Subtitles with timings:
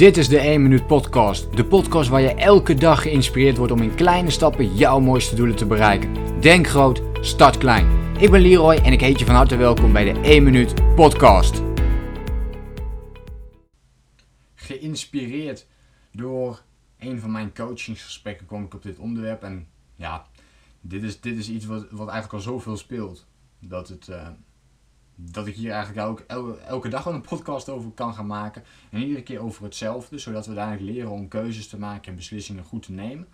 [0.00, 1.56] Dit is de 1 Minuut Podcast.
[1.56, 5.56] De podcast waar je elke dag geïnspireerd wordt om in kleine stappen jouw mooiste doelen
[5.56, 6.40] te bereiken.
[6.40, 8.16] Denk groot, start klein.
[8.18, 11.62] Ik ben Leroy en ik heet je van harte welkom bij de 1 Minuut Podcast.
[14.54, 15.66] Geïnspireerd
[16.12, 16.62] door
[16.98, 19.42] een van mijn coachingsgesprekken kwam ik op dit onderwerp.
[19.42, 20.26] En ja,
[20.80, 23.26] dit is, dit is iets wat, wat eigenlijk al zoveel speelt.
[23.58, 24.08] Dat het.
[24.08, 24.28] Uh,
[25.24, 28.62] dat ik hier eigenlijk elke, elke dag wel een podcast over kan gaan maken.
[28.90, 32.64] En iedere keer over hetzelfde, zodat we uiteindelijk leren om keuzes te maken en beslissingen
[32.64, 33.26] goed te nemen.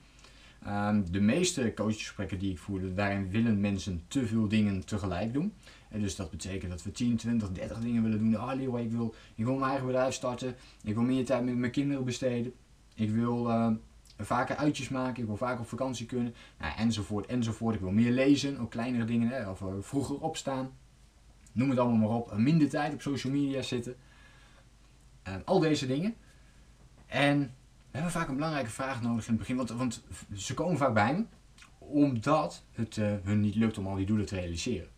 [0.69, 5.53] Um, de meeste coachgesprekken die ik voerde, daarin willen mensen te veel dingen tegelijk doen.
[5.89, 8.37] En dus dat betekent dat we 10, 20, 30 dingen willen doen.
[8.37, 10.57] Ah, Leroy, ik wil, ik wil mijn eigen bedrijf starten.
[10.83, 12.53] Ik wil meer tijd met mijn kinderen besteden.
[12.95, 13.71] Ik wil uh,
[14.19, 15.21] vaker uitjes maken.
[15.21, 16.35] Ik wil vaker op vakantie kunnen.
[16.59, 17.75] Nou, enzovoort, enzovoort.
[17.75, 18.59] Ik wil meer lezen.
[18.59, 19.29] Ook kleinere dingen.
[19.29, 20.71] Hè, of uh, vroeger opstaan
[21.57, 23.97] noem het allemaal maar op, minder tijd op social media zitten.
[25.23, 26.15] Ehm, al deze dingen.
[27.07, 27.39] En
[27.91, 30.03] we hebben vaak een belangrijke vraag nodig in het begin, want, want
[30.35, 31.25] ze komen vaak bij me
[31.79, 34.89] omdat het uh, hun niet lukt om al die doelen te realiseren.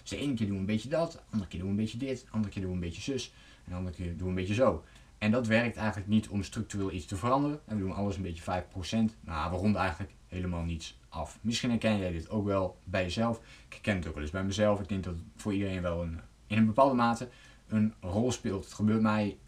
[0.00, 1.84] Dus de ene keer doen we een beetje dat, de andere keer doen we een
[1.84, 3.32] beetje dit, de andere keer doen we een beetje zus,
[3.64, 4.84] en de andere keer doen we een beetje zo.
[5.18, 7.60] En dat werkt eigenlijk niet om structureel iets te veranderen.
[7.64, 9.14] En we doen alles een beetje 5%.
[9.20, 11.38] Nou, we ronden eigenlijk helemaal niets af.
[11.40, 13.40] Misschien herken jij dit ook wel bij jezelf.
[13.66, 14.80] Ik herken het ook wel eens bij mezelf.
[14.80, 17.28] Ik denk dat het voor iedereen wel een, in een bepaalde mate
[17.66, 18.64] een rol speelt.
[18.64, 19.38] Het gebeurt mij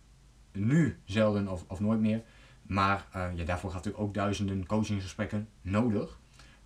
[0.53, 2.23] nu zelden of, of nooit meer.
[2.63, 6.19] Maar uh, ja, daarvoor gaat natuurlijk ook duizenden coachingsgesprekken nodig.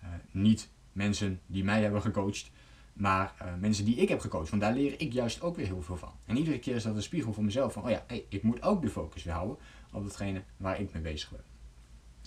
[0.03, 2.51] Uh, niet mensen die mij hebben gecoacht,
[2.95, 4.49] maar uh, mensen die ik heb gecoacht.
[4.49, 6.11] Want daar leer ik juist ook weer heel veel van.
[6.25, 8.81] En iedere keer is dat een spiegel voor mezelf van, oh ja, ik moet ook
[8.81, 9.57] de focus weer houden
[9.91, 11.43] op datgene waar ik mee bezig ben.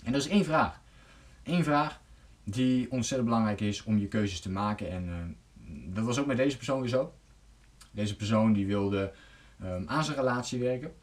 [0.03, 0.81] En dat is één vraag.
[1.43, 2.01] Eén vraag
[2.43, 4.89] die ontzettend belangrijk is om je keuzes te maken.
[4.89, 7.13] En uh, dat was ook met deze persoon weer zo.
[7.91, 9.13] Deze persoon die wilde
[9.63, 10.93] um, aan zijn relatie werken.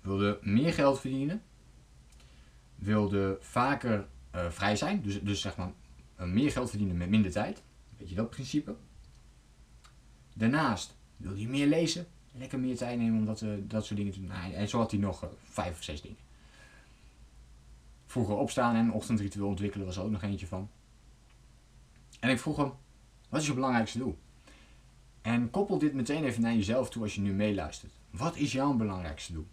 [0.00, 1.42] Wilde meer geld verdienen.
[2.74, 5.02] Wilde vaker uh, vrij zijn.
[5.02, 5.72] Dus, dus zeg maar
[6.16, 7.62] meer geld verdienen met minder tijd.
[8.02, 8.76] Weet je dat principe?
[10.34, 14.12] Daarnaast wil hij meer lezen, lekker meer tijd nemen om dat, uh, dat soort dingen
[14.12, 14.28] te doen.
[14.28, 16.16] Nou, en zo had hij nog uh, vijf of zes dingen.
[18.06, 20.70] Vroeger opstaan en ochtendritueel ontwikkelen was er ook nog eentje van.
[22.20, 22.72] En ik vroeg hem,
[23.28, 24.18] wat is je belangrijkste doel?
[25.20, 27.92] En koppel dit meteen even naar jezelf toe als je nu meeluistert.
[28.10, 29.46] Wat is jouw belangrijkste doel?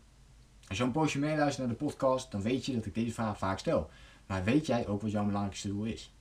[0.67, 3.37] Als je een poosje meeluistert naar de podcast, dan weet je dat ik deze vraag
[3.37, 3.89] vaak stel.
[4.25, 6.11] Maar weet jij ook wat jouw belangrijkste doel is?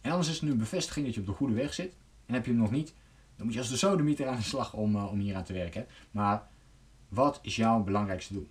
[0.00, 1.94] En anders is het nu een bevestiging dat je op de goede weg zit.
[2.26, 2.94] En heb je hem nog niet,
[3.36, 5.52] dan moet je als de sodemieter aan de slag om, uh, om hier aan te
[5.52, 5.86] werken.
[6.10, 6.48] Maar
[7.08, 8.48] wat is jouw belangrijkste doel?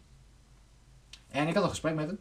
[1.27, 2.17] En ik had een gesprek met hem.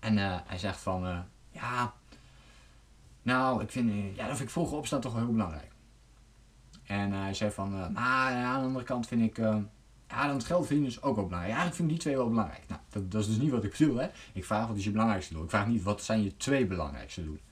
[0.00, 1.18] En uh, hij zegt van, uh,
[1.50, 1.94] ja,
[3.22, 5.72] nou, ik vind, ja, dat vind ik vroeger opstaan toch wel heel belangrijk.
[6.84, 9.36] En hij zei van, maar aan de andere kant vind ik,
[10.08, 11.56] ja, dan het geld verdienen is ook wel belangrijk.
[11.56, 12.62] Ja, ik vind die twee wel belangrijk.
[12.68, 14.08] Nou, dat, dat, is dus niet wat ik bedoel, hè.
[14.32, 15.44] Ik vraag wat is je belangrijkste doel.
[15.44, 17.42] Ik vraag niet, wat zijn je twee belangrijkste doelen.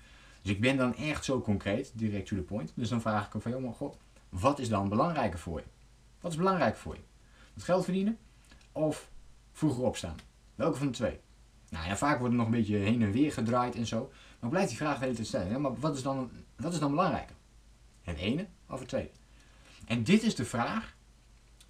[0.43, 2.73] Dus ik ben dan echt zo concreet, direct to the point.
[2.75, 3.97] Dus dan vraag ik hem van, joh, god,
[4.29, 5.67] wat is dan belangrijker voor je?
[6.21, 7.01] Wat is belangrijk voor je?
[7.55, 8.19] Het geld verdienen
[8.73, 9.11] of
[9.53, 10.17] vroeger opstaan?
[10.55, 11.21] Welke van de twee?
[11.69, 14.11] Nou ja, vaak wordt er nog een beetje heen en weer gedraaid en zo.
[14.41, 15.51] Maar blijft die vraag hele tijd stellen.
[15.51, 17.37] Ja, maar wat is, dan, wat is dan belangrijker?
[18.03, 19.11] Het ene of het tweede?
[19.87, 20.95] En dit is de vraag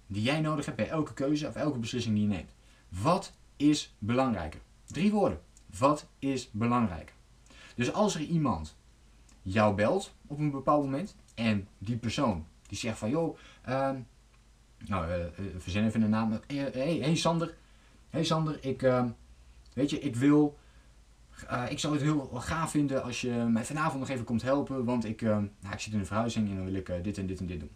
[0.07, 2.51] die jij nodig hebt bij elke keuze of elke beslissing die je neemt.
[2.89, 4.59] Wat is belangrijker?
[4.85, 5.41] Drie woorden.
[5.77, 7.15] Wat is belangrijker?
[7.75, 8.75] Dus als er iemand
[9.41, 13.37] jou belt op een bepaald moment en die persoon die zegt van joh,
[13.69, 13.89] uh,
[14.85, 15.07] nou
[15.67, 16.39] uh, even een naam.
[16.47, 17.55] Hey, hey Sander,
[18.09, 19.05] hey Sander, ik, uh,
[19.73, 20.57] weet je, ik wil,
[21.69, 25.05] ik zou het heel gaaf vinden als je mij vanavond nog even komt helpen, want
[25.05, 27.45] ik, nou, ik zit in een verhuizing en dan wil ik dit en dit en
[27.45, 27.71] dit doen.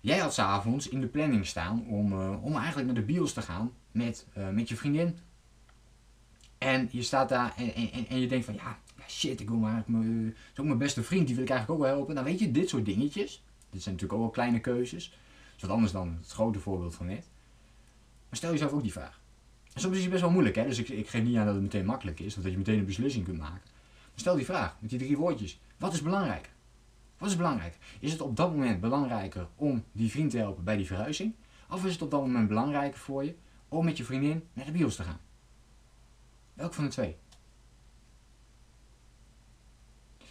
[0.00, 3.72] Jij had s'avonds in de planning staan om, om eigenlijk naar de bios te gaan
[3.90, 5.18] met, met je vriendin
[6.58, 9.84] en je staat daar en, en, en je denkt van ja, shit, ik wil maar
[9.86, 12.14] mijn, is ook mijn beste vriend, die wil ik eigenlijk ook wel helpen.
[12.14, 15.08] Nou weet je, dit soort dingetjes, dit zijn natuurlijk ook wel kleine keuzes.
[15.08, 17.28] Dat is wat anders dan het grote voorbeeld van net.
[18.28, 19.20] Maar stel jezelf ook die vraag.
[19.74, 20.64] En soms is het best wel moeilijk, hè?
[20.64, 22.78] dus ik, ik geef niet aan dat het meteen makkelijk is, of dat je meteen
[22.78, 23.60] een beslissing kunt maken.
[23.64, 25.60] Maar stel die vraag, met die drie woordjes.
[25.76, 26.50] Wat is belangrijk?
[27.18, 27.78] Wat is belangrijk?
[28.00, 31.34] Is het op dat moment belangrijker om die vriend te helpen bij die verhuizing?
[31.70, 33.34] Of is het op dat moment belangrijker voor je
[33.68, 35.20] om met je vriendin naar de bios te gaan?
[36.58, 37.16] Welk van de twee?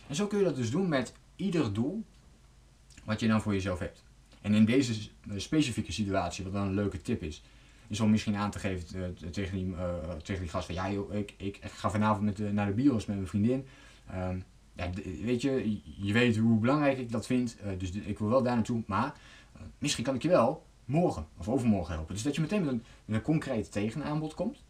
[0.08, 2.04] En zo kun je dat dus doen met ieder doel
[3.04, 4.04] wat je dan voor jezelf hebt.
[4.42, 7.44] En in deze specifieke situatie, wat dan een leuke tip is,
[7.88, 10.92] is om misschien aan te geven uh, tegen, die, uh, tegen die gast van ja
[10.92, 13.66] joh, ik, ik, ga vanavond met, naar de bios met mijn vriendin.
[14.16, 14.44] Um,
[14.74, 14.90] ja,
[15.24, 18.84] weet je, je weet hoe belangrijk ik dat vind, dus ik wil wel daar naartoe,
[18.86, 19.18] maar
[19.78, 22.14] misschien kan ik je wel morgen of overmorgen helpen.
[22.14, 24.66] Dus dat je meteen met een, met een concreet tegenaanbod komt.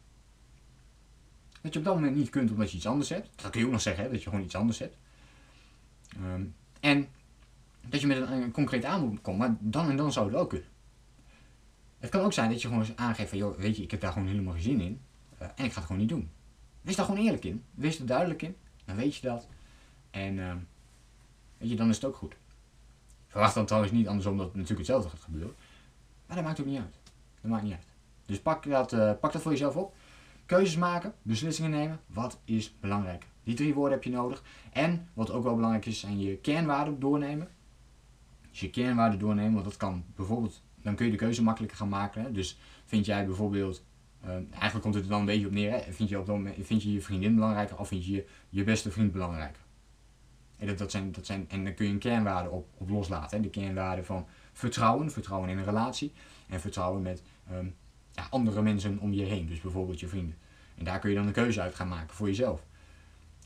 [1.61, 3.29] Dat je op dat moment niet kunt omdat je iets anders hebt.
[3.35, 4.97] Dat kun je ook nog zeggen, hè, dat je gewoon iets anders hebt.
[6.15, 6.43] Ehm,
[6.79, 7.07] en
[7.87, 10.67] dat je met een, concreet aanbod komt, maar dan en dan zou het ook kunnen.
[11.99, 14.11] Het kan ook zijn dat je gewoon aangeeft van, joh, weet je, ik heb daar
[14.11, 15.01] gewoon helemaal geen zin in.
[15.41, 16.29] Uh, en ik ga het gewoon niet doen.
[16.81, 17.63] Wees daar gewoon eerlijk in.
[17.71, 18.55] Wees er duidelijk in.
[18.85, 19.47] Dan weet je dat.
[20.09, 20.53] En uh,
[21.57, 22.35] weet je, dan is het ook goed.
[23.27, 25.55] Verwacht dan trouwens niet andersom dat het natuurlijk hetzelfde gaat gebeuren.
[26.25, 26.95] Maar dat maakt ook niet uit.
[27.41, 27.85] Dat maakt niet uit.
[28.25, 29.95] Dus pak dat, uh, pak dat voor jezelf op.
[30.47, 31.99] Keuzes maken, beslissingen nemen.
[32.05, 33.25] Wat is belangrijk?
[33.43, 34.43] Die drie woorden heb je nodig.
[34.71, 37.47] En wat ook wel belangrijk is, zijn je kernwaarden doornemen.
[38.49, 41.89] Dus je kernwaarden doornemen, want dat kan bijvoorbeeld, dan kun je de keuze makkelijker gaan
[41.89, 42.33] maken.
[42.33, 43.83] Dus vind jij bijvoorbeeld,
[44.25, 45.93] uh, eigenlijk komt het er dan een beetje op neer, hè?
[45.93, 49.11] Vind, je op dan, vind je je vriendin belangrijker of vind je je beste vriend
[49.11, 49.61] belangrijker?
[50.57, 53.41] En, dat, dat zijn, dat zijn, en dan kun je een kernwaarde op, loslaten.
[53.41, 56.13] De kernwaarde van vertrouwen, vertrouwen in een relatie
[56.47, 57.75] en vertrouwen met um,
[58.29, 60.37] andere mensen om je heen, dus bijvoorbeeld je vrienden.
[60.77, 62.65] En daar kun je dan een keuze uit gaan maken voor jezelf.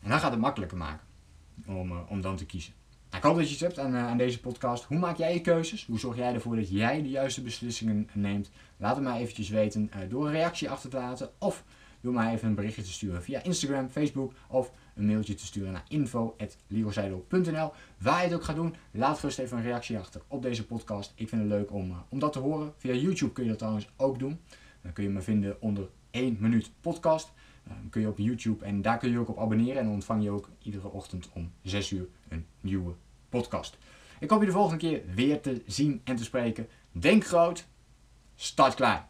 [0.02, 1.08] En dan gaat het makkelijker maken
[1.66, 2.74] om, uh, om dan te kiezen.
[3.10, 4.84] Nou, ik hoop dat je iets hebt aan, uh, aan, deze podcast.
[4.84, 5.86] Hoe maak jij je keuzes?
[5.86, 8.52] Hoe zorg jij ervoor dat jij de juiste beslissingen neemt?
[8.78, 11.64] Laat het mij eventjes weten uh, door een reactie achter te laten of
[12.02, 15.72] door mij even een berichtje te sturen via Instagram, Facebook of een mailtje te sturen
[15.72, 17.72] naar info.leroyseidel.nl.
[17.98, 21.14] Waar je het ook gaat doen, laat gerust even een reactie achter op deze podcast.
[21.16, 22.74] Ik vind het leuk om, uh, om dat te horen.
[22.78, 24.40] Via YouTube kun je dat trouwens ook doen.
[24.82, 27.32] Dan kun je me vinden onder 1 minuut podcast.
[27.68, 29.78] Uh, kun je op YouTube en daar kun je ook op abonneren.
[29.78, 32.94] En dan ontvang je ook iedere ochtend om 6 uur een nieuwe
[33.30, 33.78] podcast.
[34.20, 36.68] Ik hoop je de volgende keer weer te zien en te spreken.
[36.92, 37.68] Denk groot,
[38.36, 39.10] start klaar.